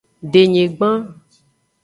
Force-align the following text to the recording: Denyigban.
Denyigban. 0.33 0.97